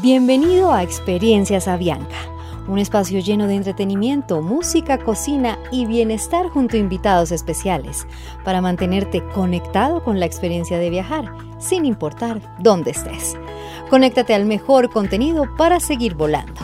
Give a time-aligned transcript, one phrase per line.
[0.00, 2.14] Bienvenido a Experiencias Avianca,
[2.68, 8.06] un espacio lleno de entretenimiento, música, cocina y bienestar junto a invitados especiales
[8.44, 11.24] para mantenerte conectado con la experiencia de viajar,
[11.58, 13.36] sin importar dónde estés.
[13.90, 16.60] Conéctate al mejor contenido para seguir volando.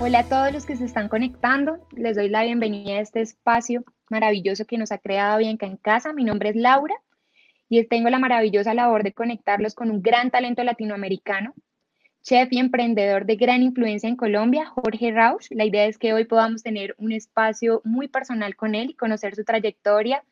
[0.00, 3.84] Hola a todos los que se están conectando, les doy la bienvenida a este espacio
[4.10, 6.12] maravilloso que nos ha creado Bianca en casa.
[6.12, 6.96] Mi nombre es Laura
[7.68, 11.54] y tengo la maravillosa labor de conectarlos con un gran talento latinoamericano
[12.22, 15.50] chef y emprendedor de gran influencia en Colombia, Jorge Rausch.
[15.50, 19.34] La idea es que hoy podamos tener un espacio muy personal con él y conocer
[19.34, 20.24] su trayectoria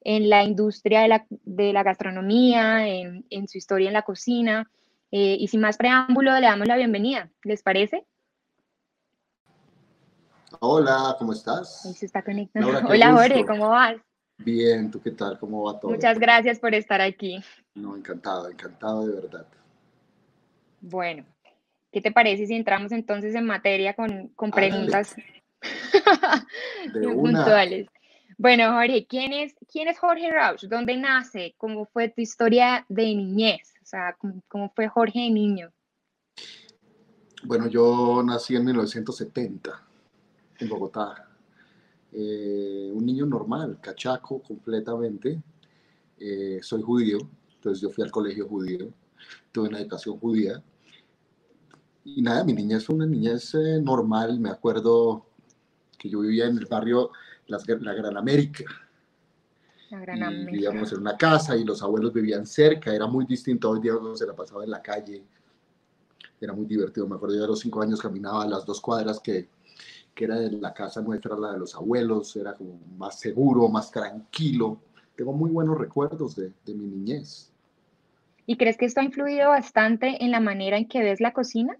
[0.00, 4.70] en la industria de la, gastronomía, en, su historia en la cocina.
[5.12, 7.30] Eh, y sin más preámbulo, le damos la bienvenida.
[7.44, 8.04] ¿Les parece?
[10.60, 11.86] Hola, ¿cómo estás?
[11.86, 12.68] Ahí se está conectando.
[12.88, 13.96] Hola, Jorge, ¿cómo vas?
[14.38, 15.38] Bien, ¿tú qué tal?
[15.38, 15.92] ¿Cómo va todo?
[15.92, 17.42] Muchas gracias por estar aquí.
[17.74, 19.46] No, encantado, encantado de verdad.
[20.80, 21.24] Bueno,
[21.96, 25.16] ¿Qué te parece si entramos entonces en materia con, preguntas
[26.92, 27.88] puntuales?
[28.36, 30.64] Bueno, Jorge, ¿quién es, quién es Jorge Rausch?
[30.64, 31.54] ¿Dónde nace?
[31.56, 33.72] ¿Cómo fue tu historia de niñez?
[33.80, 34.14] O sea,
[34.46, 35.72] ¿cómo, fue Jorge de niño?
[37.44, 39.82] Bueno, yo nací en 1970
[40.58, 41.30] en Bogotá.
[42.12, 45.40] Eh, un niño normal, cachaco completamente.
[46.18, 47.20] Eh, soy judío,
[47.54, 48.92] entonces yo fui al colegio judío,
[49.50, 50.62] tuve una educación judía
[52.06, 54.38] y nada, mi niñez fue una niñez eh, normal.
[54.38, 55.26] Me acuerdo
[55.98, 57.10] que yo vivía en el barrio
[57.48, 58.64] La Gran América.
[59.90, 60.52] La Gran América.
[60.52, 62.94] Vivíamos en una casa y los abuelos vivían cerca.
[62.94, 63.70] Era muy distinto.
[63.70, 65.24] Hoy día uno se la pasaba en la calle.
[66.40, 67.08] Era muy divertido.
[67.08, 69.48] Me acuerdo yo a los cinco años caminaba a las dos cuadras que,
[70.14, 72.36] que era de la casa nuestra, la de los abuelos.
[72.36, 74.78] Era como más seguro, más tranquilo.
[75.16, 77.50] Tengo muy buenos recuerdos de, de mi niñez.
[78.46, 81.76] ¿Y crees que esto ha influido bastante en la manera en que ves la cocina?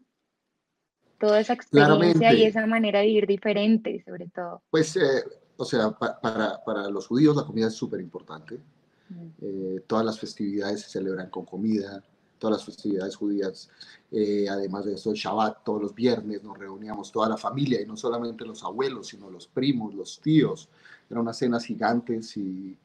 [1.19, 4.63] Toda esa experiencia y esa manera de vivir diferente, sobre todo.
[4.71, 5.25] Pues, eh,
[5.57, 8.61] o sea, para, para, los judíos la comida es súper importante.
[9.09, 9.27] Mm.
[9.41, 12.03] Eh, todas las festividades se celebran con comida,
[12.39, 13.71] todas las festividades judías.
[14.11, 17.97] Eh, además de eso, Shabbat, todos los viernes nos reuníamos toda la familia, y no
[17.97, 20.69] solamente los abuelos, sino los primos, los tíos.
[21.09, 22.77] Eran unas cenas gigantes y,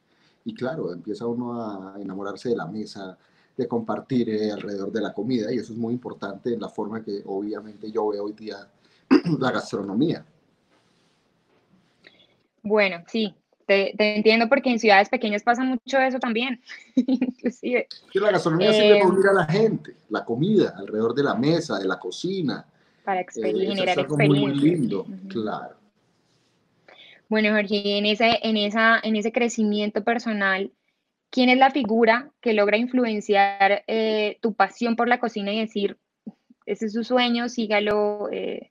[0.44, 3.18] y claro, empieza uno a enamorarse de la mesa,
[3.56, 7.02] de compartir eh, alrededor de la comida y eso es muy importante en la forma
[7.02, 8.56] que obviamente yo veo hoy día
[9.38, 10.24] la gastronomía.
[12.62, 13.34] Bueno, sí,
[13.66, 16.60] te, entiendo porque en ciudades pequeñas pasa mucho eso también,
[16.94, 17.88] inclusive.
[18.14, 21.86] la gastronomía siempre eh, unir a la gente, la comida alrededor de la mesa, de
[21.86, 22.66] la cocina.
[23.04, 25.76] Para eh, generar es algo Muy, lindo, claro.
[27.28, 30.70] Bueno, Jorge, en ese, en, esa, en ese crecimiento personal,
[31.32, 35.96] ¿Quién es la figura que logra influenciar eh, tu pasión por la cocina y decir,
[36.66, 38.70] ese es su sueño, sígalo, eh,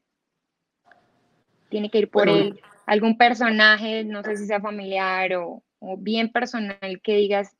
[1.69, 2.61] tiene que ir por él?
[2.85, 5.63] ¿Algún personaje, no sé si sea familiar o,
[5.97, 7.57] bien personal, que digas,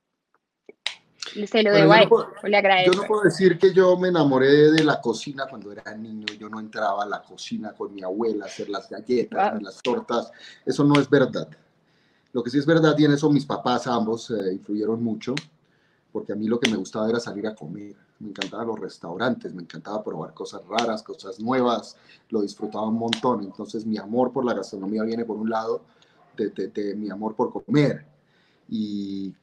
[1.48, 2.94] se lo debo a él o le agradezco?
[2.94, 6.28] Yo no puedo decir que yo me enamoré de la cocina cuando era niño.
[6.40, 10.32] Yo no entraba a la cocina con mi abuela a hacer las galletas, las tortas.
[10.64, 11.48] Eso no es verdad.
[12.34, 15.36] Lo que sí es verdad, y en eso mis papás ambos eh, influyeron mucho,
[16.14, 17.96] porque a mí lo que me gustaba era salir a comer.
[18.20, 21.98] Me encantaban los restaurantes, me encantaba probar cosas raras, cosas nuevas,
[22.30, 23.44] lo disfrutaba un montón.
[23.44, 25.82] Entonces mi amor por la gastronomía viene por un lado
[26.38, 28.06] de, mi amor por comer.
[28.70, 29.34] Y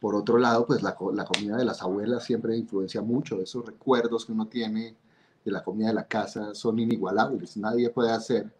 [0.00, 3.40] por otro lado, pues la, la, comida de las abuelas siempre influencia mucho.
[3.42, 4.96] Esos recuerdos que uno tiene
[5.44, 7.56] de la comida de la casa son inigualables.
[7.56, 8.50] Nadie puede hacer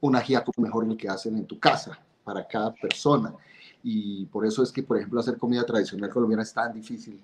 [0.00, 3.34] un ajiaco mejor que el que hacen en tu casa para cada persona.
[3.82, 7.20] Y por eso es que, por ejemplo, hacer comida tradicional colombiana es tan difícil.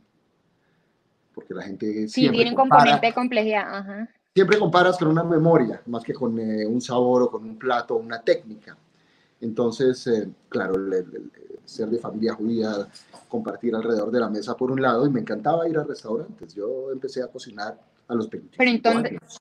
[1.35, 2.09] Porque la gente...
[2.09, 4.09] Sí, tiene un componente de complejidad.
[4.35, 7.95] Siempre comparas con una memoria, más que con eh, un sabor o con un plato
[7.95, 8.77] o una técnica.
[9.41, 11.31] Entonces, eh, claro, el,
[11.65, 12.89] ser de familia judía,
[13.29, 16.55] compartir alrededor de la mesa por un lado, y me encantaba ir a restaurantes.
[16.55, 19.39] Yo empecé a cocinar a los 25 Pero entonces,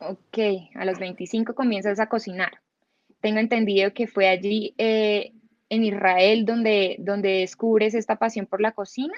[0.00, 0.38] Ok,
[0.76, 2.52] a los 25 comienzas a cocinar
[3.20, 5.32] tengo entendido que fue allí eh,
[5.68, 9.14] en Israel donde, donde descubres esta pasión por la cocina.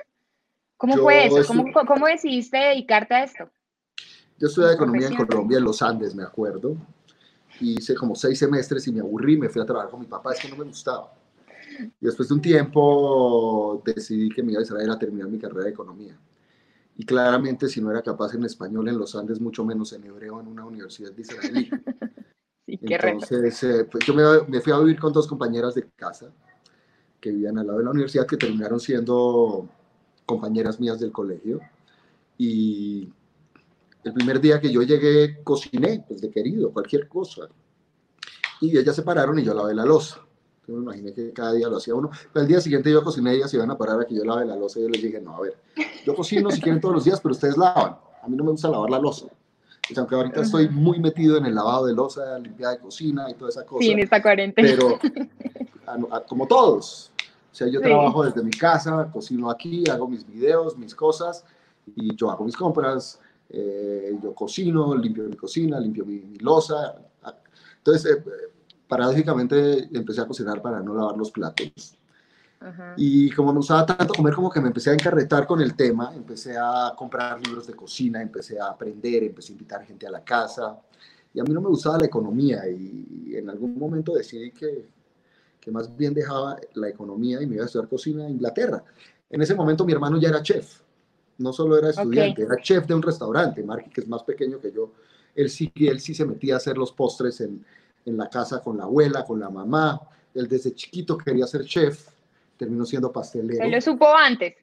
[0.76, 1.43] ¿Cómo fue eso?
[1.47, 3.50] ¿Cómo, ¿Cómo, decidiste dedicarte a esto?
[4.38, 6.76] Yo estudié economía en Colombia, en los Andes, me acuerdo.
[7.61, 10.41] Hice como seis semestres y me aburrí, me fui a trabajar con mi papá, es
[10.41, 11.12] que no me gustaba.
[12.00, 15.64] Y después de un tiempo decidí que me iba a Israel a terminar mi carrera
[15.64, 16.17] de economía.
[16.96, 20.41] Y claramente si no era capaz en español en los Andes, mucho menos en hebreo
[20.41, 21.70] en una universidad de israelí.
[22.95, 26.31] Entonces, eh, pues yo me, fui a vivir con dos compañeras de casa
[27.21, 29.69] que vivían al lado de la universidad, que terminaron siendo
[30.27, 31.61] compañeras mías del colegio.
[32.39, 33.13] Y
[34.03, 37.49] el primer día que yo llegué cociné, pues de querido, cualquier cosa.
[38.61, 40.21] Y ellas se pararon y yo lavé la losa.
[40.67, 42.11] Yo me imaginé que cada día lo hacía uno.
[42.33, 44.47] Pero el día siguiente yo cociné ellas se iban a parar a que yo lave
[44.47, 45.57] la losa y yo les dije, no, a ver,
[46.07, 47.97] yo cocino si quieren todos los días, pero ustedes lavan.
[48.23, 49.27] A mí no me gusta lavar la losa.
[49.91, 53.35] Pues aunque ahorita estoy muy metido en el lavado de losa, limpieza de cocina y
[53.35, 53.85] toda esa cosa.
[53.85, 54.69] Sí, en esta cuarentena.
[54.71, 54.99] Pero
[56.29, 57.11] como todos.
[57.19, 61.45] O sea, yo trabajo desde mi casa, cocino aquí, hago mis videos, mis cosas,
[61.97, 66.95] y yo hago mis compras, eh, yo cocino, limpio mi cocina, limpio mi, losa.
[67.79, 68.23] Entonces, eh,
[68.87, 71.97] paradójicamente, empecé a cocinar para no lavar los platos.
[72.97, 76.12] Y como me gustaba tanto comer, como que me empecé a encarretar con el tema,
[76.15, 80.23] empecé a comprar libros de cocina, empecé a aprender, empecé a invitar gente a la
[80.23, 80.79] casa.
[81.33, 84.89] Y a mí no me gustaba la economía y en algún momento decidí que,
[85.61, 88.83] que más bien dejaba la economía y me iba a estudiar cocina en Inglaterra.
[89.29, 90.81] En ese momento mi hermano ya era chef,
[91.39, 94.73] no solo era estudiante, era chef de un restaurante, Marky, que es más pequeño que
[94.73, 94.93] yo.
[95.35, 97.65] Él sí, él sí se metía a hacer los postres en,
[98.05, 100.01] en la casa con la abuela, con la mamá.
[100.35, 102.09] Él desde chiquito quería ser chef
[102.61, 103.65] terminó siendo pastelero.
[103.65, 104.55] Él lo supo antes.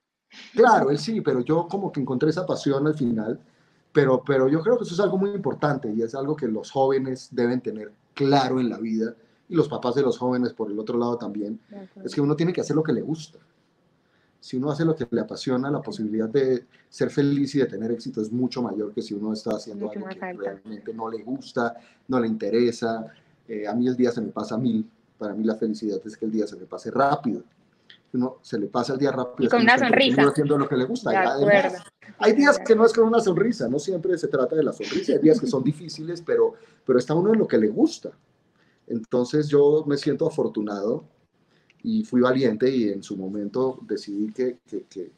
[0.54, 3.40] Claro, él sí, pero yo como que encontré esa pasión al final,
[3.92, 6.70] pero, pero yo creo que eso es algo muy importante y es algo que los
[6.70, 9.16] jóvenes deben tener claro en la vida
[9.50, 11.60] y los papás de los jóvenes por el otro lado también,
[12.04, 13.40] es que uno tiene que hacer lo que le gusta.
[14.40, 17.92] Si uno hace lo que le apasiona, la posibilidad de ser feliz y de tener
[17.92, 21.76] éxito es mucho mayor que si uno está haciendo algo que realmente no le gusta,
[22.08, 23.08] no le interesa.
[23.48, 24.88] Eh, a mí el día se me pasa mil.
[25.18, 27.44] Para mí la felicidad es que el día se me pase rápido
[28.18, 29.48] uno se le pasa el día rápido.
[29.48, 30.24] Y con una sonrisa.
[30.24, 31.12] Haciendo lo que le gusta.
[32.20, 35.14] hay días que no es con una sonrisa, no siempre se trata de la sonrisa,
[35.14, 36.56] hay días que son difíciles, pero,
[36.86, 38.12] pero está uno en lo que le gusta.
[38.88, 41.06] Entonces yo me siento afortunado
[41.84, 45.12] y fui valiente y en su momento decidí que, que, que,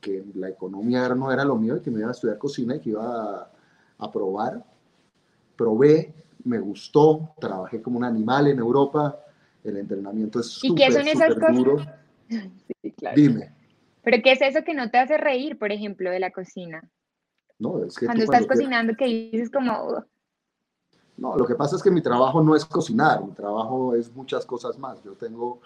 [0.00, 2.80] que la economía no era lo mío y que me iba a estudiar cocina y
[2.80, 3.52] que iba a,
[3.98, 4.64] a probar.
[5.56, 6.14] Probé,
[6.44, 9.18] me gustó, trabajé como un animal en Europa,
[9.64, 11.76] el entrenamiento es súper, súper duro.
[12.82, 13.16] Sí, claro.
[13.16, 13.52] Dime.
[14.02, 16.82] Pero ¿qué es eso que no te hace reír, por ejemplo, de la cocina?
[17.58, 20.04] No, es que cuando estás cocinando, que dices como...
[21.16, 24.44] No, lo que pasa es que mi trabajo no es cocinar, mi trabajo es muchas
[24.44, 25.00] cosas más.
[25.04, 25.60] Yo tengo,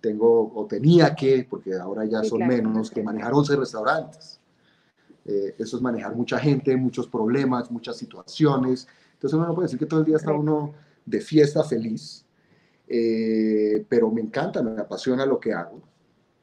[0.00, 4.40] tengo o tenía que, porque ahora ya son menos, que manejar 11 restaurantes.
[5.26, 8.88] Eh, eso es manejar mucha gente, muchos problemas, muchas situaciones.
[9.12, 10.72] Entonces uno no puede decir que todo el día está uno
[11.04, 12.24] de fiesta feliz,
[12.92, 15.80] eh, pero me encanta, me apasiona lo que hago.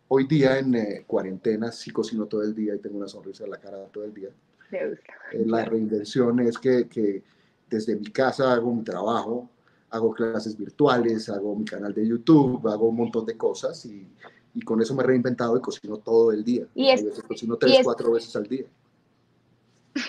[0.07, 3.51] Hoy día en eh, cuarentena sí cocino todo el día y tengo una sonrisa en
[3.51, 4.29] la cara todo el día.
[4.71, 4.95] Eh,
[5.45, 7.21] la reinvención es que, que,
[7.69, 9.49] desde mi casa hago mi trabajo,
[9.89, 14.07] hago clases virtuales, hago mi canal de YouTube, hago un montón de cosas y,
[14.53, 16.65] y con eso me he reinventado y cocino todo el día.
[16.73, 18.65] Y es, veces cocino tres, cuatro veces al día.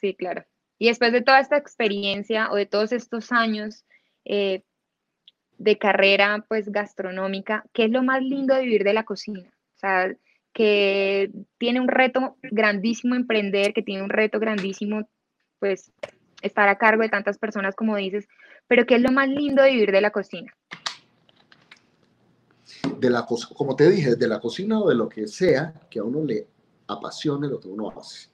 [0.00, 0.42] Sí, claro.
[0.78, 3.84] Y después de toda esta experiencia o de todos estos años,
[4.24, 4.64] eh,
[5.60, 9.40] de carrera pues gastronómica, ¿qué es lo más lindo de vivir de la cocina?
[9.40, 10.10] O sea,
[10.54, 15.06] que tiene un reto grandísimo emprender, que tiene un reto grandísimo
[15.58, 15.92] pues
[16.40, 18.26] estar a cargo de tantas personas como dices,
[18.68, 20.50] pero ¿qué es lo más lindo de vivir de la cocina?
[22.98, 26.04] De la como te dije, de la cocina o de lo que sea que a
[26.04, 26.46] uno le
[26.86, 28.30] apasione lo que uno hace.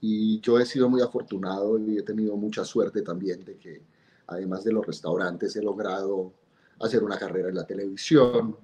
[0.00, 3.82] Y yo he sido muy afortunado y he tenido mucha suerte también de que
[4.28, 6.32] además de los restaurantes, he logrado
[6.80, 8.56] hacer una carrera en la televisión.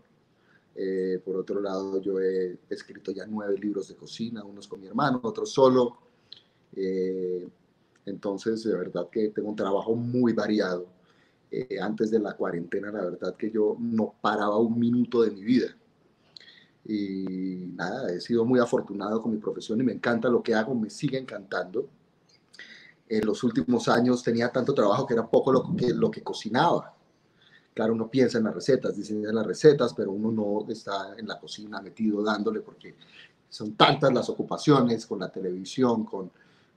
[0.76, 4.86] Eh, por otro lado, yo he escrito ya nueve libros de cocina, unos con mi
[4.86, 5.98] hermano, otros solo.
[6.76, 7.48] Eh,
[8.06, 10.86] entonces, de verdad que tengo un trabajo muy variado.
[11.50, 15.42] Eh, antes de la cuarentena, la verdad que yo no paraba un minuto de mi
[15.42, 15.74] vida.
[16.84, 20.74] Y nada, he sido muy afortunado con mi profesión y me encanta lo que hago,
[20.74, 21.88] me sigue encantando
[23.18, 26.94] en los últimos años tenía tanto trabajo que era poco lo que, lo que cocinaba.
[27.72, 31.38] Claro, uno piensa en las recetas, diseña las recetas, pero uno no está en la
[31.40, 32.94] cocina metido dándole porque
[33.48, 36.30] son tantas las ocupaciones con la televisión, con,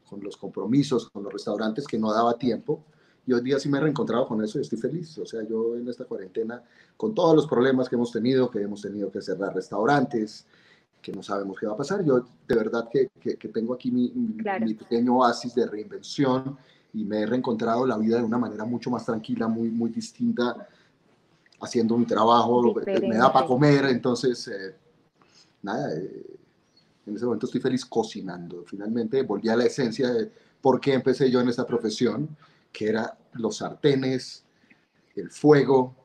[0.09, 2.83] con los compromisos, con los restaurantes que no daba tiempo.
[3.27, 5.17] Y hoy día sí me he reencontrado con eso y estoy feliz.
[5.17, 6.63] O sea, yo en esta cuarentena,
[6.95, 10.45] con todos los problemas que hemos tenido, que hemos tenido que cerrar restaurantes,
[11.07, 12.03] que no sabemos qué va a pasar.
[12.03, 16.57] Yo de verdad que, que, tengo aquí mi, mi, pequeño oasis de reinvención
[16.93, 20.67] y me he reencontrado la vida de una manera mucho más tranquila, muy, muy distinta,
[21.61, 24.75] haciendo mi trabajo, me da para comer, entonces, eh,
[25.61, 26.39] nada, eh,
[27.05, 28.65] en ese momento estoy feliz cocinando.
[28.65, 32.35] Finalmente volví a la esencia de por qué empecé yo en esta profesión,
[32.73, 34.43] que era los sartenes,
[35.15, 35.95] el fuego,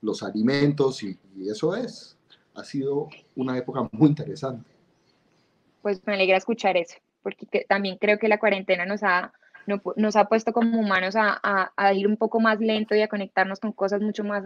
[0.00, 1.18] los alimentos, y
[1.48, 2.13] eso es
[2.54, 4.70] ha sido una época muy interesante.
[5.82, 6.96] Pues me alegra escuchar eso.
[7.22, 9.32] porque también creo que la cuarentena nos ha,
[9.96, 13.72] nos ha puesto como humanos a, ir un poco más lento y a conectarnos con
[13.72, 14.44] cosas mucho más,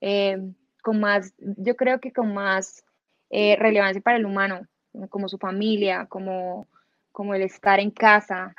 [0.00, 0.38] eh,
[0.82, 2.84] con más, yo creo que con más
[3.30, 4.66] eh, relevancia para el humano,
[5.10, 6.66] como su familia, como,
[7.12, 8.54] como el estar en casa.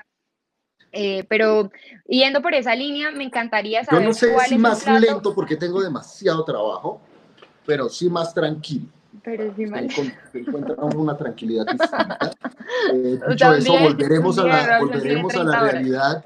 [0.92, 1.72] Eh, pero
[2.08, 4.02] yendo por esa línea, me encantaría saber.
[4.02, 7.02] Yo no sé si más lento porque tengo demasiado trabajo,
[7.66, 8.88] pero sí más tranquilo.
[9.24, 9.66] Pero sí
[10.96, 12.32] una tranquilidad distinta.
[12.92, 16.26] Eh, dicho eso, volveremos, a la, volveremos a la realidad,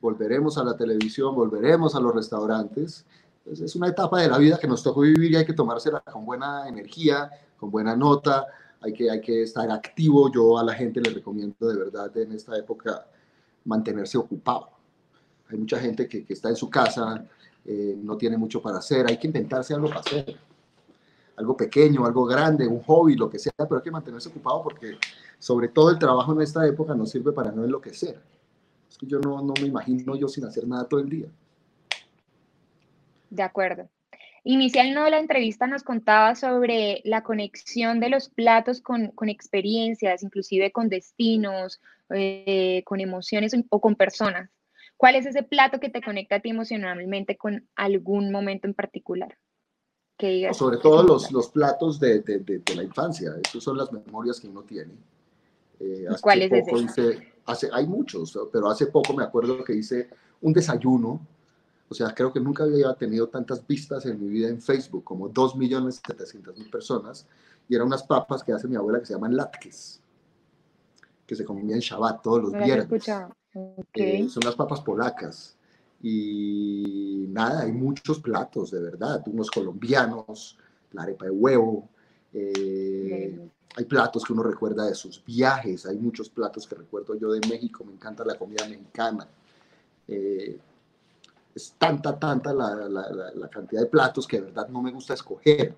[0.00, 3.04] volveremos a la televisión, volveremos a los restaurantes.
[3.46, 6.24] es una etapa de la vida que nos tocó vivir y hay que tomársela con
[6.24, 8.46] buena energía, con buena nota,
[8.80, 10.30] hay que, hay que estar activo.
[10.30, 13.06] Yo a la gente le recomiendo de verdad en esta época
[13.64, 14.70] mantenerse ocupado.
[15.50, 17.24] Hay mucha gente que, que está en su casa,
[17.64, 20.36] eh, no tiene mucho para hacer, hay que inventarse algo para hacer.
[21.38, 24.98] Algo pequeño, algo grande, un hobby, lo que sea, pero hay que mantenerse ocupado porque
[25.38, 28.20] sobre todo el trabajo en esta época nos sirve para no enloquecer.
[28.90, 31.28] Es que yo no, no me imagino yo sin hacer nada todo el día.
[33.30, 33.88] De acuerdo.
[34.44, 40.22] Inicial de la entrevista nos contaba sobre la conexión de los platos con, con experiencias,
[40.22, 41.80] inclusive con destinos,
[42.10, 44.50] eh, con emociones o con personas.
[44.96, 49.36] ¿Cuál es ese plato que te conecta a ti emocionalmente con algún momento en particular?
[50.18, 53.92] Que digas, sobre todo los, los platos de, de, de, la infancia, esas son las
[53.92, 54.92] memorias que uno tiene.
[55.78, 57.32] Eh, ¿Cuál es ese?
[57.46, 60.08] hace, hay muchos, pero hace poco me acuerdo que hice
[60.42, 61.20] un desayuno
[61.90, 65.30] o sea, creo que nunca había tenido tantas vistas en mi vida en Facebook, como
[65.30, 67.26] 2.700.000 personas,
[67.68, 70.00] y eran unas papas que hace mi abuela que se llaman latkes,
[71.26, 73.08] que se comían en Shabbat todos los viernes.
[73.94, 75.56] Eh, son las papas polacas.
[76.00, 80.56] Y nada, hay muchos platos, de verdad, unos colombianos,
[80.92, 81.88] la arepa de huevo,
[82.32, 87.32] eh, hay platos que uno recuerda de sus viajes, hay muchos platos que recuerdo yo
[87.32, 89.26] de México, me encanta la comida mexicana.
[90.06, 90.58] Eh,
[91.54, 95.14] es tanta, tanta la, la, la, cantidad de platos que de verdad no me gusta
[95.14, 95.74] escoger.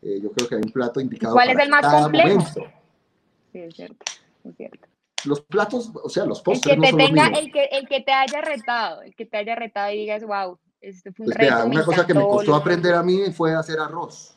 [0.00, 2.40] Eh, yo creo que hay un plato indicado ¿Cuál es el más complejo?
[3.52, 4.04] Sí, es cierto,
[4.44, 4.88] es cierto.
[5.24, 8.12] Los platos, o sea, los postres el que te tenga, el que, el que te
[8.12, 11.66] haya retado, el que te haya retado y digas, wow, este fue un pues reto.
[11.66, 14.36] una cosa que me costó aprender a mí fue hacer arroz.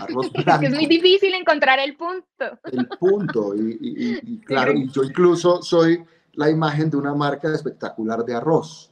[0.00, 0.66] Arroz blanco.
[0.66, 2.58] es muy difícil encontrar el punto.
[2.70, 6.04] El punto, y, y, y claro, y yo incluso soy
[6.34, 8.90] la imagen de una marca espectacular de arroz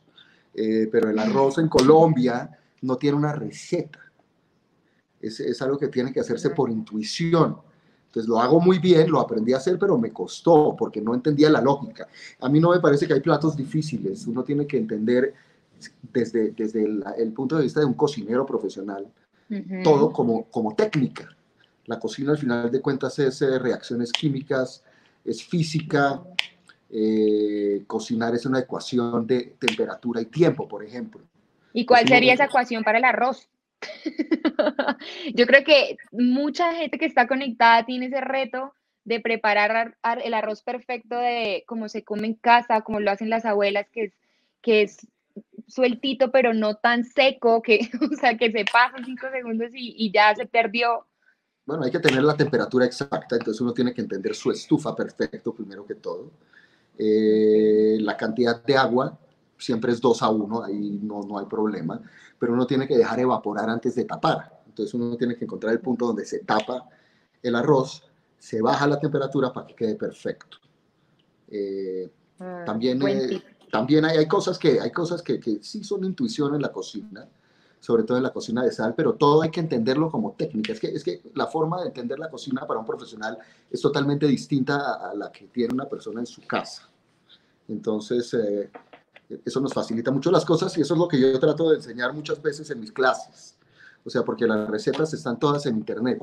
[0.54, 2.50] eh, pero el arroz en Colombia
[2.82, 3.98] no tiene una receta.
[5.20, 7.56] Es, es, algo que tiene que hacerse por intuición.
[8.12, 11.48] Entonces lo hago muy bien, lo aprendí a hacer, pero me costó porque no entendía
[11.48, 12.06] la lógica.
[12.40, 14.26] A mí no me parece que hay platos difíciles.
[14.26, 15.32] Uno tiene que entender
[16.12, 19.06] desde, desde el, punto de vista de un cocinero profesional
[19.82, 21.28] todo como, como técnica.
[21.86, 24.84] La cocina al final de cuentas es eh, reacciones químicas,
[25.24, 26.22] es física,
[26.90, 31.22] eh, cocinar es una ecuación de temperatura y tiempo, por ejemplo.
[31.72, 33.48] ¿Y cuál sería esa ecuación para el arroz?
[35.34, 38.74] Yo creo que mucha gente que está conectada tiene ese reto
[39.04, 43.44] de preparar el arroz perfecto de como se come en casa, como lo hacen las
[43.44, 44.12] abuelas, que es,
[44.60, 45.06] que es
[45.66, 50.12] sueltito pero no tan seco, que, o sea, que se pasan cinco segundos y, y
[50.12, 51.06] ya se perdió.
[51.64, 55.54] Bueno, hay que tener la temperatura exacta, entonces uno tiene que entender su estufa perfecto
[55.54, 56.30] primero que todo.
[56.98, 59.18] Eh, la cantidad de agua
[59.62, 62.00] siempre es 2 a 1, ahí no, no hay problema,
[62.38, 64.62] pero uno tiene que dejar evaporar antes de tapar.
[64.66, 66.88] Entonces uno tiene que encontrar el punto donde se tapa
[67.42, 68.02] el arroz,
[68.38, 70.58] se baja la temperatura para que quede perfecto.
[71.48, 73.42] Eh, ah, también eh,
[73.72, 77.26] también hay, hay, cosas, que, hay cosas que, que, sí son intuición en la cocina,
[77.80, 80.74] sobre todo en la cocina de sal, pero todo hay que entenderlo como técnica.
[80.74, 83.38] Es que, es que la forma de entender la cocina para un profesional
[83.70, 86.86] es totalmente distinta a, la que tiene una persona en su casa.
[87.66, 88.70] Entonces, eh,
[89.44, 92.12] eso nos facilita mucho las cosas y eso es lo que yo trato de enseñar
[92.12, 93.56] muchas veces en mis clases.
[94.04, 96.22] O sea, porque las recetas están todas en internet.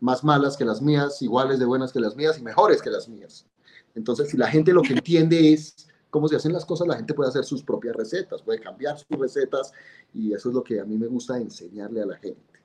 [0.00, 3.08] Más malas que las mías, iguales de buenas que las mías y mejores que las
[3.08, 3.46] mías.
[3.94, 7.14] Entonces, si la gente lo que entiende es cómo se hacen las cosas, la gente
[7.14, 9.72] puede hacer sus propias recetas, puede cambiar sus recetas
[10.14, 12.56] y eso es lo que a mí me gusta enseñarle a la gente.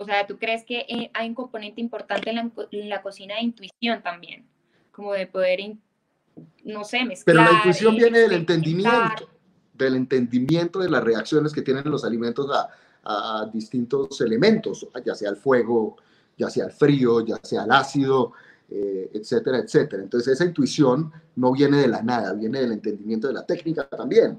[0.00, 4.02] O sea, ¿tú crees que eh, hay un componente importante en la, cocina de intuición
[4.02, 4.46] también?
[4.92, 5.60] Como de poder,
[6.64, 7.36] no sé, mezclar.
[7.36, 9.28] Pero la intuición viene del entendimiento,
[9.74, 12.68] del entendimiento de las reacciones que tienen los alimentos a,
[13.04, 15.96] a distintos elementos, ya sea el fuego,
[16.36, 18.32] ya sea el frío, ya sea el ácido,
[18.70, 20.02] eh, etcétera, etcétera.
[20.02, 24.38] Entonces esa intuición no viene de la nada, viene del entendimiento de la técnica también.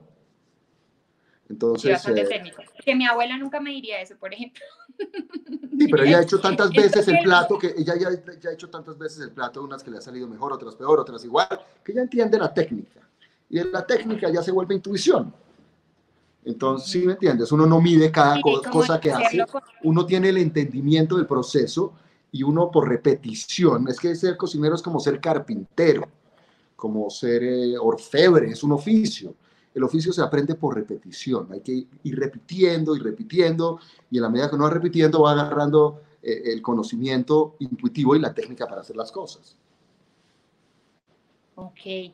[1.51, 2.53] Entonces, sí, eh,
[2.83, 4.63] Que mi abuela nunca me diría eso, por ejemplo.
[5.81, 8.69] Sí, pero ella ha hecho tantas veces el plato, que ella ya, ya, ha hecho
[8.69, 11.47] tantas veces el plato, unas que le ha salido mejor, otras peor, otras igual,
[11.83, 12.99] que ella entiende la técnica.
[13.49, 15.33] Y en la técnica ya se vuelve intuición.
[16.45, 17.51] Entonces, ¿sí me entiendes?
[17.51, 18.39] Uno no mide cada
[18.71, 19.43] cosa que hace,
[19.81, 21.93] uno tiene el entendimiento del proceso
[22.31, 26.07] y uno por repetición, es que ser cocinero es como ser carpintero,
[26.75, 29.33] como ser eh, orfebre, es un oficio.
[29.73, 34.29] El oficio se aprende por repetición, hay que ir repitiendo y repitiendo, y en la
[34.29, 38.81] medida que uno va repitiendo va agarrando eh, el conocimiento intuitivo y la técnica para
[38.81, 39.57] hacer las cosas.
[41.55, 42.11] Ok,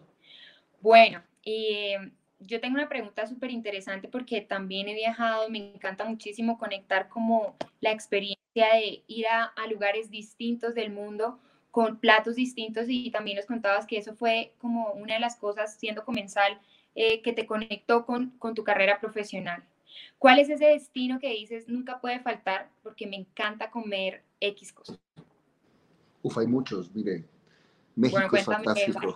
[0.82, 6.58] bueno, eh, yo tengo una pregunta súper interesante porque también he viajado, me encanta muchísimo
[6.58, 11.40] conectar como la experiencia de ir a, lugares distintos del mundo
[11.72, 15.76] con platos distintos y también nos contabas que eso fue como una de las cosas
[15.76, 16.60] siendo comensal
[17.00, 19.64] eh, que te conectó con, con tu carrera profesional.
[20.18, 25.00] ¿Cuál es ese destino que dices nunca puede faltar porque me encanta comer X cosas?
[26.24, 27.24] Uf, hay muchos, mire.
[27.96, 29.16] México es fantástico.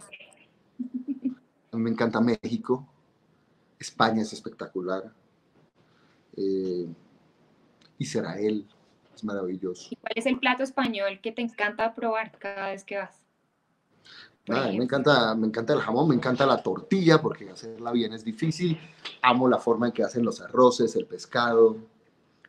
[1.71, 2.87] A mí me encanta México.
[3.79, 5.11] España es espectacular.
[6.37, 6.87] Eh,
[7.97, 8.67] Israel
[9.15, 9.87] es maravilloso.
[9.89, 13.20] ¿Y cuál es el plato español que te encanta probar cada vez que vas?
[14.47, 18.77] Me, encanta, me encanta el jamón, me encanta la tortilla, porque hacerla bien es difícil.
[19.21, 21.77] Amo la forma en que hacen los arroces, el pescado.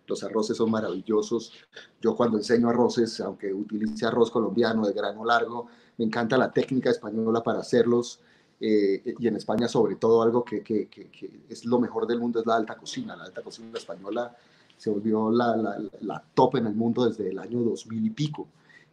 [0.06, 1.52] Los arroces son maravillosos.
[2.00, 5.68] Yo cuando enseño arroces, aunque utilice arroz colombiano de grano largo,
[5.98, 8.20] me encanta la técnica española para hacerlos.
[8.64, 11.10] Eh, y en España sobre todo algo que, que, que,
[11.48, 13.16] es lo mejor del mundo es la alta cocina.
[13.16, 14.34] La alta cocina española
[14.76, 18.48] se volvió la, la, la top en el mundo desde el año 2000 y pico.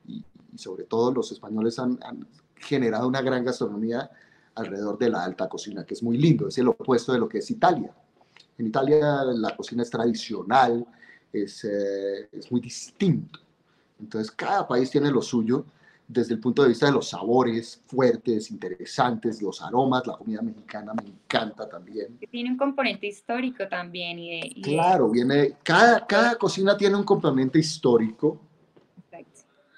[0.08, 0.24] Y,
[0.56, 2.28] sobre todo los españoles han, han,
[2.60, 4.10] generado una gran gastronomía
[4.56, 7.40] alrededor de la alta cocina, que es muy lindo, es el opuesto de lo que
[7.40, 7.94] es Italia.
[8.58, 10.86] En Italia la cocina es tradicional,
[11.32, 13.40] es, eh, es muy distinto.
[14.00, 15.66] Entonces cada país tiene lo suyo
[16.10, 20.92] desde el punto de vista de los sabores fuertes, interesantes, los aromas, la comida mexicana
[20.96, 22.18] me encanta también.
[22.32, 24.18] Tiene un componente histórico también.
[24.18, 28.42] Y claro, viene, cada, cada cocina tiene un componente histórico,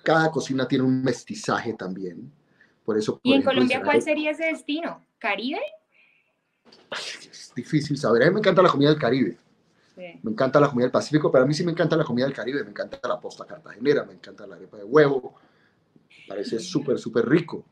[0.03, 2.31] cada cocina tiene un mestizaje también.
[2.85, 5.05] Por eso, ¿Y en Colombia cuál sería ese destino?
[5.19, 5.61] ¿Caribe?
[6.91, 8.23] Es difícil saber.
[8.23, 9.37] A mí me encanta la comida del Caribe.
[9.95, 12.33] Me encanta la comida del Pacífico, pero a mí sí me encanta la comida del
[12.33, 12.63] Caribe.
[12.63, 15.35] Me encanta la posta cartagenera, me encanta la arepa de huevo,
[16.27, 17.65] Parece súper, súper rico.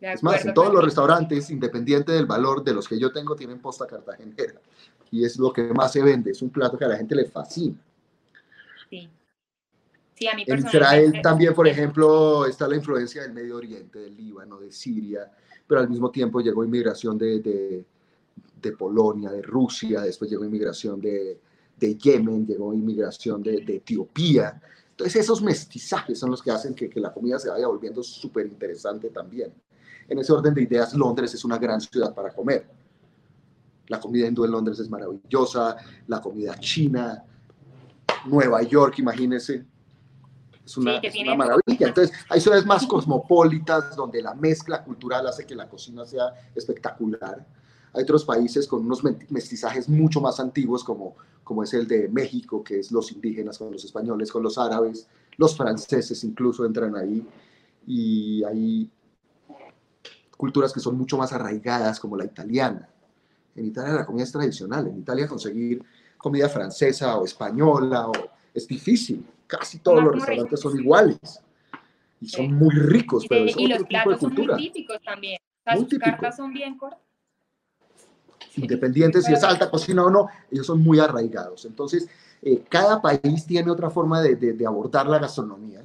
[0.00, 3.60] Es más, en todos los restaurantes, independiente del valor de los que yo tengo, tienen
[3.60, 4.60] posta cartagenera.
[5.10, 6.30] Y es lo que más se vende.
[6.32, 7.76] Es un plato que a la gente le fascina.
[8.90, 9.08] Sí.
[10.18, 14.16] Sí, a mí en Israel también, por ejemplo, está la influencia del Medio Oriente, del
[14.16, 15.30] Líbano, de Siria,
[15.64, 17.84] pero al mismo tiempo llegó inmigración de, de,
[18.60, 21.38] de Polonia, de Rusia, después llegó inmigración de,
[21.78, 24.60] de Yemen, llegó inmigración de, Etiopía.
[24.90, 29.10] Entonces esos mestizajes son los que hacen que, la comida se vaya volviendo súper interesante
[29.10, 29.52] también.
[30.08, 32.66] En ese orden de ideas, Londres es una gran ciudad para comer.
[33.86, 35.76] La comida hindú en Londres es maravillosa,
[36.08, 37.24] la comida china,
[38.26, 39.64] Nueva York, imagínense,
[40.68, 41.88] es una, una maravilla.
[41.88, 47.46] Entonces, hay ciudades más cosmopolitas donde la mezcla cultural hace que la cocina sea espectacular.
[47.94, 52.62] Hay otros países con unos mestizajes mucho más antiguos, como, como es el de México,
[52.62, 57.26] que es los indígenas con los españoles, con los árabes, los franceses incluso entran ahí.
[57.86, 58.90] Y hay
[60.36, 62.90] culturas que son mucho más arraigadas, como la italiana.
[63.56, 64.86] En Italia la comida es tradicional.
[64.86, 65.82] En Italia conseguir
[66.18, 68.12] comida francesa o española o,
[68.52, 69.24] es difícil.
[69.48, 71.18] Casi todos los restaurantes son iguales.
[72.20, 75.40] Y son muy ricos, pero y, los platos son muy típicos también.
[75.64, 77.08] Las cartas son bien cortas
[78.58, 81.64] independientes si es alta cocina o no, ellos son muy arraigados.
[81.64, 82.08] Entonces,
[82.42, 85.82] eh, cada país tiene otra forma de, de, abordar la gastronomía.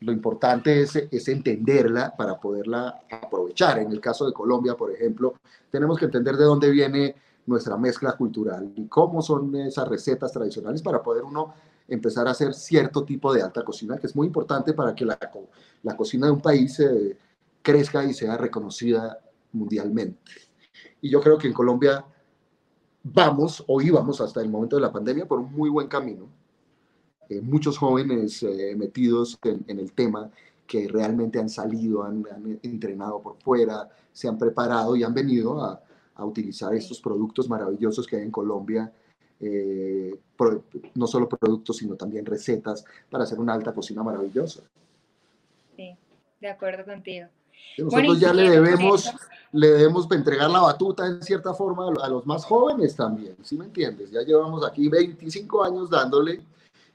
[0.00, 3.78] Lo importante es, es, entenderla para poderla aprovechar.
[3.78, 5.34] En el caso de Colombia, por ejemplo,
[5.70, 10.82] tenemos que entender de dónde viene nuestra mezcla cultural y cómo son esas recetas tradicionales
[10.82, 11.54] para poder uno
[11.88, 15.18] empezar a hacer cierto tipo de alta cocina, que es muy importante para que la,
[15.82, 17.16] la cocina de un país eh,
[17.62, 19.18] crezca y sea reconocida
[19.52, 20.18] mundialmente.
[21.00, 22.04] Y yo creo que en Colombia
[23.02, 26.28] vamos o íbamos hasta el momento de la pandemia por un muy buen camino.
[27.28, 30.30] Eh, muchos jóvenes eh, metidos en, el tema
[30.66, 32.24] que realmente han salido, han,
[32.62, 35.80] entrenado por fuera, se han preparado y han venido a,
[36.14, 38.92] a utilizar estos productos maravillosos que hay en Colombia,
[39.40, 40.18] eh,
[40.94, 44.62] no solo productos, sino también recetas para hacer una alta cocina maravillosa.
[45.76, 45.96] Sí,
[46.40, 47.28] de acuerdo contigo.
[47.76, 49.12] Nosotros ya le debemos
[49.52, 53.64] le debemos entregar la batuta en cierta forma a los más jóvenes también, ¿sí me
[53.64, 54.10] entiendes?
[54.10, 56.40] Ya llevamos aquí 25 años dándole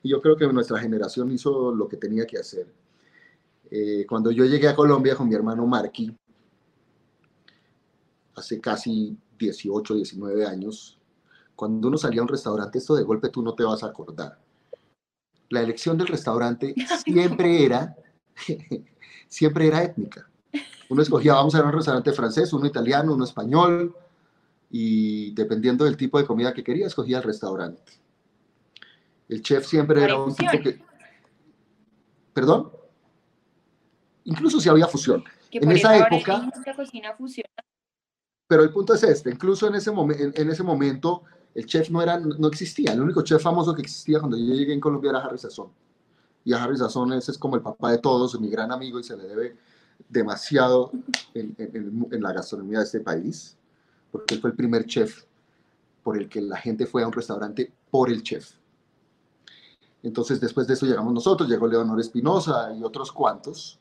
[0.04, 2.68] y yo creo que nuestra generación hizo lo que tenía que hacer.
[3.72, 6.16] Eh, cuando yo llegué a Colombia con mi hermano Marky,
[8.36, 11.00] hace casi 18, 19 años,
[11.56, 14.40] cuando uno salía a un restaurante, esto de golpe tú no te vas a acordar.
[15.50, 16.74] La elección del restaurante
[17.06, 17.96] siempre era,
[19.28, 20.28] siempre era étnica.
[20.90, 23.96] Uno escogía, vamos a ir a un restaurante francés, uno italiano, uno español,
[24.70, 27.94] y dependiendo del tipo de comida que quería, escogía el restaurante.
[29.30, 30.82] El chef siempre era un tipo que...
[32.34, 32.72] ¿Perdón?
[34.26, 35.24] Incluso si había fusión.
[35.52, 36.50] en esa época...
[38.48, 41.24] Pero el punto es este, incluso en ese, en ese momento
[41.56, 42.94] el chef no, era, no existía.
[42.94, 45.70] El único chef famoso que existía cuando yo llegué en Colombia era Harry Sazón.
[46.44, 49.04] Y a Harry Sazón ese es como el papá de todos, mi gran amigo y
[49.04, 49.56] se le debe
[50.10, 50.92] demasiado
[51.34, 51.56] en,
[52.22, 53.56] la gastronomía de este país,
[54.12, 55.24] porque él fue el primer chef
[56.04, 58.52] por el que la gente fue a un restaurante por el chef.
[60.02, 63.80] Entonces después de eso llegamos nosotros, llegó Leonor Espinosa y otros cuantos,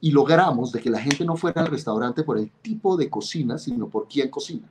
[0.00, 3.58] y logramos de que la gente no fuera al restaurante por el tipo de cocina,
[3.58, 4.68] sino por quién cocina.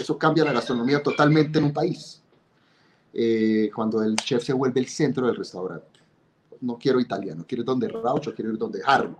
[0.00, 2.22] Eso cambia la gastronomía totalmente en un país.
[3.12, 6.00] Eh, cuando el chef se vuelve el centro del restaurante.
[6.60, 9.14] No quiero italiano, quiero ir donde Raucho, quiero ir donde Harry.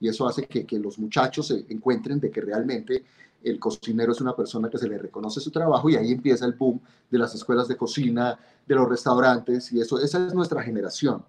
[0.00, 3.04] Y eso hace que, que los muchachos se encuentren de que realmente
[3.42, 6.54] el cocinero es una persona que se le reconoce su trabajo y ahí empieza el
[6.54, 11.22] boom de las escuelas de cocina, de los restaurantes y eso, esa es nuestra generación.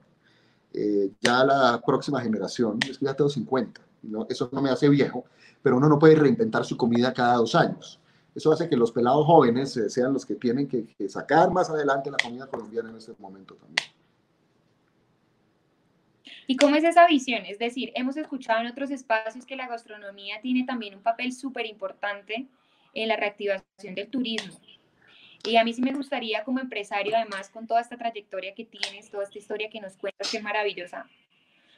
[0.74, 4.26] Eh, ya la próxima generación, que ya tengo 50, ¿no?
[4.30, 5.26] eso no me hace viejo,
[5.62, 8.00] pero uno no puede reinventar su comida cada dos años.
[8.36, 12.12] Eso hace que los pelados jóvenes eh, sean los que tienen que, sacar más adelante
[12.12, 13.88] la comida colombiana en este momento también.
[16.46, 17.46] ¿Y cómo es esa visión?
[17.46, 21.66] Es decir, hemos escuchado en otros espacios que la gastronomía tiene también un papel súper
[21.66, 22.48] importante
[22.94, 24.54] en la reactivación del turismo.
[25.44, 29.10] Y a mí sí me gustaría como empresario, además con toda esta trayectoria que tienes,
[29.10, 31.08] toda esta historia que nos cuentas, que es maravillosa.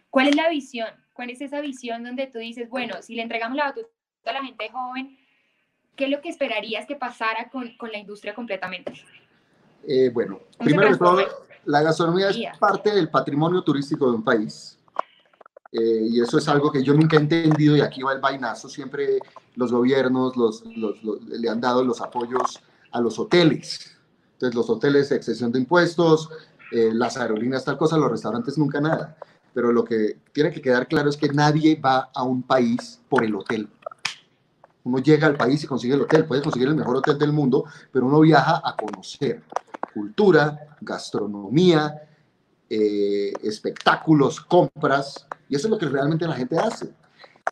[0.10, 0.90] ¿Cuál es la visión?
[1.14, 3.90] ¿Cuál es esa visión donde tú dices, bueno, si le entregamos la batuta
[4.26, 5.18] a la gente joven,
[5.98, 8.94] ¿qué es lo que esperarías que pasara con, con la industria completamente?
[9.86, 11.22] Eh, bueno, primero todo,
[11.66, 14.78] la gastronomía es parte del patrimonio turístico de un país.
[15.74, 18.70] Eh, y eso es algo que yo nunca he entendido y aquí va el vainazo.
[18.70, 19.20] Siempre
[19.56, 23.98] los gobiernos los, le han dado los apoyos a los hoteles.
[24.34, 26.30] Entonces los hoteles, excepción de impuestos,
[26.72, 29.18] eh, las aerolíneas, tal cosa, los restaurantes nunca nada.
[29.54, 33.24] Pero lo que tiene que quedar claro es que nadie va a un país por
[33.24, 33.68] el hotel.
[34.88, 37.66] Uno llega al país y consigue el hotel, puede conseguir el mejor hotel del mundo,
[37.92, 39.44] pero uno viaja a conocer
[39.94, 42.04] cultura, gastronomía,
[42.70, 46.86] eh, espectáculos, compras, y eso es lo que realmente la gente hace.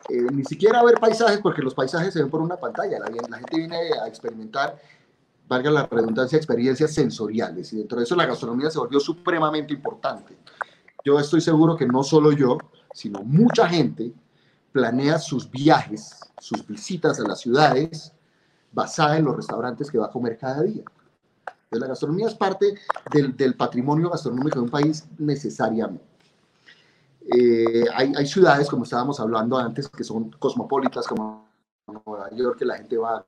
[0.08, 3.36] Eh, ni siquiera ver paisajes, porque los paisajes se ven por una pantalla, la, la
[3.36, 4.78] gente viene a experimentar,
[5.46, 10.38] valga la redundancia, experiencias sensoriales, y dentro de eso la gastronomía se volvió supremamente importante.
[11.04, 12.56] Yo estoy seguro que no solo yo,
[12.94, 14.12] sino mucha gente
[14.76, 18.12] planea sus viajes, sus visitas a las ciudades
[18.72, 20.84] basada en los restaurantes que va a comer cada día
[21.78, 22.74] la gastronomía es parte
[23.12, 26.04] del, patrimonio gastronómico de un país necesariamente.
[27.26, 31.48] Eh, hay, ciudades, como estábamos hablando antes, que son cosmopolitas, como
[31.88, 33.26] Nueva York, que la gente va a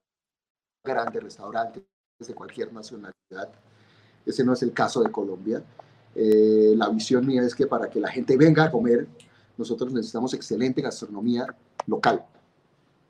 [0.84, 1.82] grandes restaurantes
[2.18, 3.50] de cualquier nacionalidad.
[4.24, 5.62] Ese no es el caso de Colombia.
[6.14, 9.06] Eh, la visión mía es que para que la gente venga a comer,
[9.59, 11.47] nosotros necesitamos excelente gastronomía
[11.87, 12.25] local.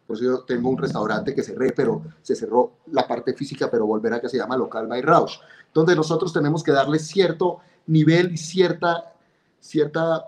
[0.07, 3.87] Por eso yo tengo un restaurante que cerré, pero se cerró la parte física, pero
[3.87, 5.39] volverá que se llama Local by Rausch,
[5.73, 9.13] donde nosotros tenemos que darle cierto nivel y cierta,
[9.61, 10.25] cierta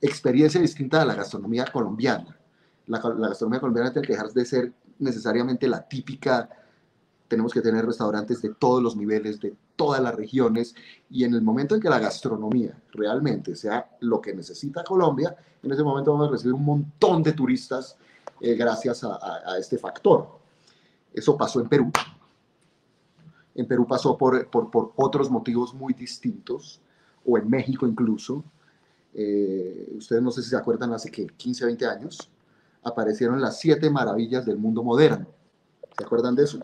[0.00, 2.36] experiencia distinta a la gastronomía colombiana.
[2.86, 6.50] La, la gastronomía colombiana tiene que dejar de ser necesariamente la típica
[7.28, 10.74] tenemos que tener restaurantes de todos los niveles, de todas las regiones,
[11.10, 15.72] y en el momento en que la gastronomía realmente sea lo que necesita Colombia, en
[15.72, 17.96] ese momento vamos a recibir un montón de turistas
[18.40, 20.28] eh, gracias a, este factor.
[21.12, 21.90] Eso pasó en Perú.
[23.54, 26.80] En Perú pasó por, por, otros motivos muy distintos,
[27.24, 28.44] o en México incluso.
[29.14, 32.30] Eh, ustedes no sé si se acuerdan, hace que 15, 20 años,
[32.82, 35.26] aparecieron las siete maravillas del mundo moderno.
[35.96, 36.58] ¿Se acuerdan de eso?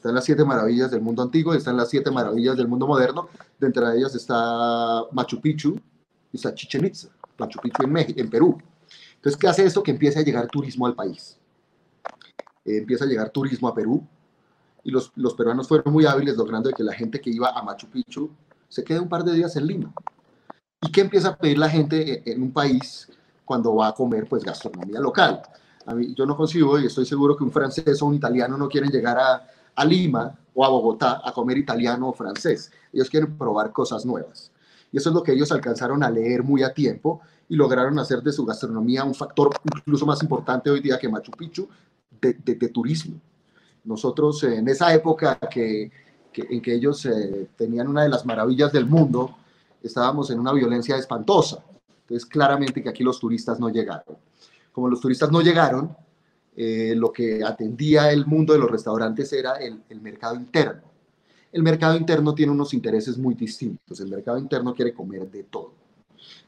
[0.00, 3.28] Están las siete maravillas del mundo antiguo y están las siete maravillas del mundo moderno.
[3.58, 5.78] De ellas está Machu Picchu
[6.32, 8.56] y está Chichen Itza, Machu Picchu en, México, en Perú.
[9.16, 9.82] Entonces, ¿qué hace esto?
[9.82, 11.36] Que empiece a llegar turismo al país.
[12.64, 14.02] Eh, empieza a llegar turismo a Perú
[14.84, 17.86] y los, los, peruanos fueron muy hábiles logrando que la gente que iba a Machu
[17.90, 18.30] Picchu
[18.70, 19.92] se quede un par de días en Lima.
[20.80, 23.06] ¿Y qué empieza a pedir la gente en un país
[23.44, 25.42] cuando va a comer pues gastronomía local?
[25.84, 28.66] A mí, yo no consigo y estoy seguro que un francés o un italiano no
[28.66, 32.70] quieren llegar a, a Lima o a Bogotá a comer italiano o francés.
[32.92, 34.50] Ellos quieren probar cosas nuevas.
[34.92, 38.22] Y eso es lo que ellos alcanzaron a leer muy a tiempo y lograron hacer
[38.22, 41.68] de su gastronomía un factor incluso más importante hoy día que Machu Picchu
[42.20, 43.20] de, de, turismo.
[43.84, 45.90] Nosotros en esa época que,
[46.32, 49.36] que en que ellos eh, tenían una de las maravillas del mundo,
[49.82, 51.64] estábamos en una violencia espantosa.
[52.02, 54.16] Entonces, claramente que aquí los turistas no llegaron.
[54.72, 55.96] Como los turistas no llegaron,
[56.62, 60.82] eh, lo que atendía el mundo de los restaurantes era el, el mercado interno.
[61.50, 63.98] El mercado interno tiene unos intereses muy distintos.
[63.98, 65.72] El mercado interno quiere comer de todo.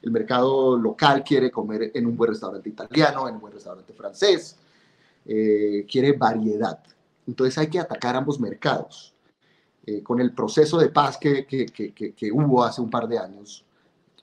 [0.03, 4.59] El mercado local quiere comer en un buen restaurante italiano, en un buen restaurante francés,
[5.25, 6.79] eh, quiere variedad.
[7.27, 9.14] Entonces hay que atacar ambos mercados.
[9.87, 13.18] Eh, con el proceso de paz que, que, que, que, hubo hace un par de
[13.18, 13.64] años,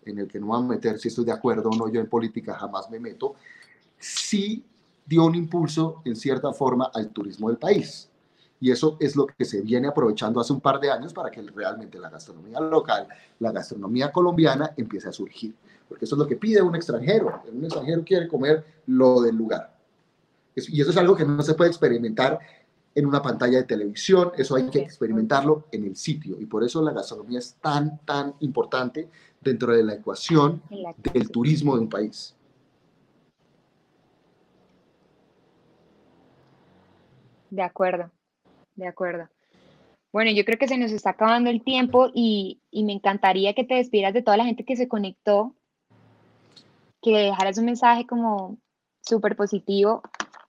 [0.06, 2.08] en el que no van a meter si estoy de acuerdo o no, yo en
[2.08, 3.34] política jamás me meto,
[3.97, 4.63] sí
[5.10, 8.08] dio un impulso en cierta forma al turismo del país.
[8.62, 11.41] Y eso es lo que se viene aprovechando hace un par de años para que
[11.41, 13.08] realmente la gastronomía local,
[13.39, 15.56] la gastronomía colombiana empiece a surgir.
[15.88, 17.41] Porque eso es lo que pide un extranjero.
[17.52, 19.76] Un extranjero quiere comer lo del lugar.
[20.56, 22.39] Y eso es algo que no se puede experimentar
[22.93, 26.38] en una pantalla de televisión, eso hay que experimentarlo en el sitio.
[26.39, 29.10] Y por eso la gastronomía es tan, tan importante
[29.41, 30.62] dentro de la ecuación
[31.13, 32.36] del turismo de un país.
[37.50, 38.12] De acuerdo,
[38.76, 39.28] de acuerdo.
[40.12, 43.76] Bueno, yo creo que se nos está acabando el tiempo y, me encantaría que te
[43.76, 45.56] despidieras de toda la gente que se conectó,
[47.02, 48.58] que dejaras un mensaje como
[49.02, 50.02] súper positivo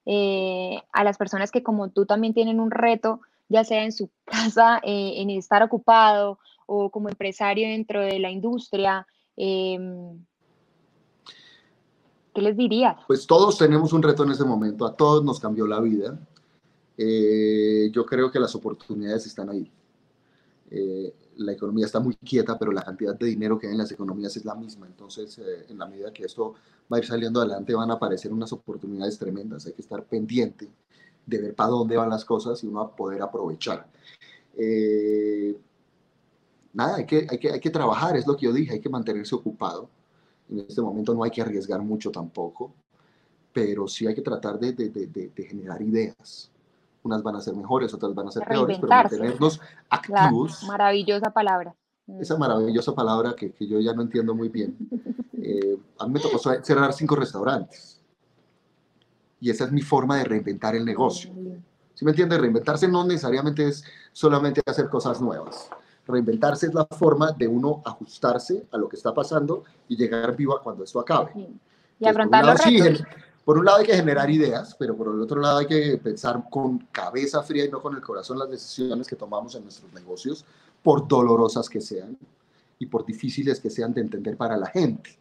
[0.05, 4.09] eh, a las personas que como tú también tienen un reto, ya sea en su
[4.25, 9.05] casa, eh, en estar ocupado o como empresario dentro de la industria.
[9.37, 10.25] Em,
[12.33, 12.95] ¿Qué les dirías?
[13.07, 16.17] Pues todos tenemos un reto en ese momento, a todos nos cambió la vida.
[16.97, 19.71] Eh, yo creo que las oportunidades están ahí.
[20.69, 23.91] Eh, la economía está muy quieta, pero la cantidad de dinero que hay en las
[23.91, 24.87] economías es la misma.
[24.87, 26.53] Entonces, eh, en la medida que esto
[26.91, 29.65] va a ir saliendo adelante, van a aparecer unas oportunidades tremendas.
[29.65, 30.69] Hay que estar pendiente
[31.25, 33.87] de ver para dónde van las cosas y uno va a poder aprovechar.
[36.73, 38.89] nada, hay que, hay, que, hay que trabajar, es lo que yo dije, hay que
[38.89, 39.89] mantenerse ocupado.
[40.49, 42.73] En este momento no hay que arriesgar mucho tampoco,
[43.53, 46.50] pero sí hay que tratar de, de, de, de generar ideas
[47.03, 49.59] unas van a ser mejores, otras van a ser peores, pero mantenernos
[49.89, 50.63] activos.
[50.67, 51.75] maravillosa palabra.
[52.19, 54.75] Esa maravillosa palabra que, que, yo ya no entiendo muy bien.
[55.43, 57.99] Eh, a mí me tocó cerrar cinco restaurantes.
[59.39, 61.31] Y esa es mi forma de reinventar el negocio.
[61.93, 62.37] ¿Sí me entiende?
[62.37, 65.69] Reinventarse no necesariamente es solamente hacer cosas nuevas.
[66.05, 70.55] Reinventarse es la forma de uno ajustarse a lo que está pasando y llegar vivo
[70.55, 71.31] a cuando esto acabe.
[71.99, 73.03] Y afrontar los retos
[73.43, 76.43] por un lado hay que generar ideas, pero por el otro lado hay que pensar
[76.49, 80.45] con cabeza fría y no con el corazón las decisiones que tomamos en nuestros negocios,
[80.83, 82.17] por dolorosas que sean
[82.79, 85.17] y por difíciles que sean de entender para la gente.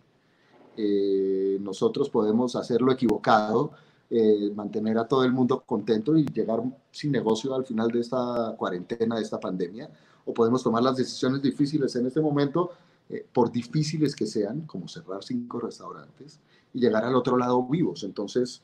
[0.76, 3.72] Eh, nosotros podemos hacerlo equivocado,
[4.08, 8.54] eh, mantener a todo el mundo contento y llegar sin negocio al final de esta
[8.56, 9.90] cuarentena, de esta pandemia,
[10.24, 12.72] o podemos tomar las decisiones difíciles en este momento,
[13.10, 16.38] eh, por difíciles que sean, como cerrar cinco restaurantes,
[16.72, 18.04] y llegar al otro lado vivos.
[18.04, 18.62] Entonces,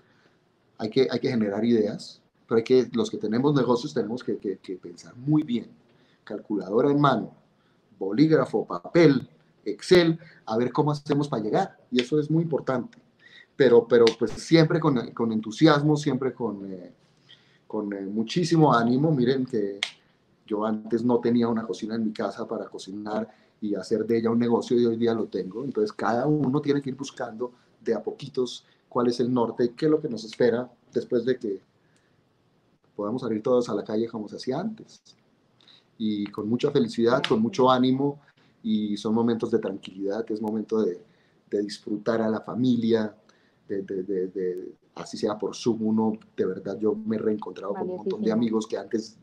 [0.79, 4.39] hay que, hay que generar ideas, pero hay que, los que tenemos negocios tenemos que,
[4.39, 5.69] que, pensar muy bien.
[6.23, 7.35] Calculadora en mano,
[7.99, 9.29] bolígrafo, papel,
[9.65, 11.77] Excel, a ver cómo hacemos para llegar.
[11.91, 12.99] Y eso es muy importante.
[13.57, 16.93] Pero, pero pues siempre con, con entusiasmo, siempre con, eh,
[17.67, 19.11] con eh, muchísimo ánimo.
[19.11, 19.81] Miren que
[20.47, 23.29] yo antes no tenía una cocina en mi casa para cocinar
[23.61, 25.64] y hacer de ella un negocio y hoy día lo tengo.
[25.64, 29.87] Entonces cada uno tiene que ir buscando de a poquitos cuál es el norte, qué
[29.87, 31.61] es lo que nos espera después de que
[32.95, 35.03] podamos salir todos a la calle como se hacía antes.
[35.99, 38.21] Y con mucha felicidad, con mucho ánimo,
[38.62, 41.01] y son momentos de tranquilidad, es momento de,
[41.51, 43.14] de disfrutar a la familia,
[43.69, 47.97] de, de, así sea por Zoom, uno de verdad yo me he reencontrado con un
[47.99, 49.19] montón de amigos que antes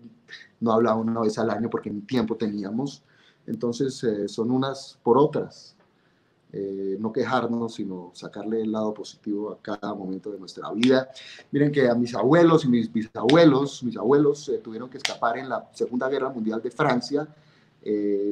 [0.60, 3.04] no hablaba una vez al año porque ni tiempo teníamos,
[3.48, 5.76] entonces eh, son unas por otras,
[6.52, 11.10] eh, no quejarnos, sino sacarle el lado positivo a cada momento de nuestra vida.
[11.52, 15.50] Miren que a mis abuelos y mis bisabuelos, mis abuelos eh, tuvieron que escapar en
[15.50, 17.28] la Segunda Guerra Mundial de Francia,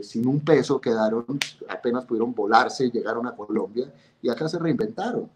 [0.01, 1.25] sin un peso, quedaron,
[1.67, 5.29] apenas pudieron volarse, llegaron a Colombia y acá se reinventaron.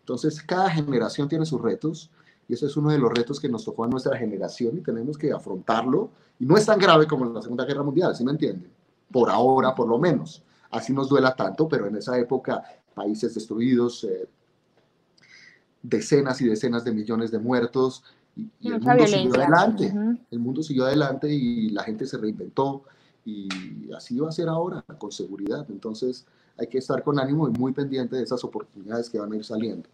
[0.00, 2.10] Entonces, cada generación tiene sus retos
[2.48, 5.16] y ese es uno de los retos que nos tocó a nuestra generación y tenemos
[5.16, 6.10] que afrontarlo.
[6.38, 8.75] Y no es tan grave como en la Segunda Guerra Mundial, ¿sí me entienden?
[9.10, 12.62] Por ahora, por lo menos así nos duela tanto, pero en esa época
[12.94, 14.28] países destruidos, eh,
[15.82, 18.02] decenas y decenas de millones de muertos
[18.36, 19.94] y, el mundo siguió adelante.
[20.30, 22.84] El mundo siguió adelante y la gente se reinventó
[23.24, 23.48] y
[23.96, 25.66] así va a ser ahora, con seguridad.
[25.70, 26.26] Entonces
[26.58, 29.44] hay que estar con ánimo y muy pendiente de esas oportunidades que van a ir
[29.44, 29.88] saliendo.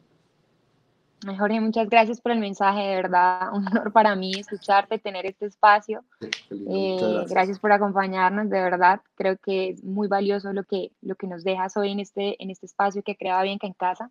[1.39, 5.47] Jorge, muchas gracias por el mensaje, de verdad, un honor para mí escucharte, tener este
[5.47, 6.05] espacio.
[6.51, 7.31] Eh, gracias.
[7.31, 7.59] gracias.
[7.59, 11.77] por acompañarnos, de verdad, creo que es muy valioso lo que, lo que nos dejas
[11.77, 14.11] hoy en este, en este espacio que creaba Bianca en casa.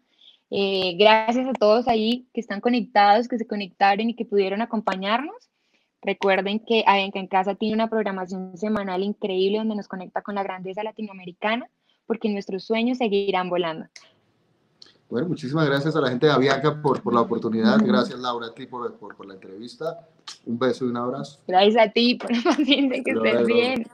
[0.50, 5.50] Eh, gracias a todos ahí que están conectados, que se conectaron y que pudieron acompañarnos.
[6.02, 10.44] Recuerden que Bianca en casa tiene una programación semanal increíble donde nos conecta con la
[10.44, 11.70] grandeza latinoamericana,
[12.06, 13.86] porque nuestros sueños seguirán volando.
[15.12, 17.78] Bueno, muchísimas gracias a la gente de Avianca por, por la oportunidad.
[17.84, 20.08] Gracias, Laura, a ti por, por, por, la entrevista.
[20.46, 21.38] Un beso y un abrazo.
[21.46, 23.88] Gracias a ti por la paciencia, que estés bien.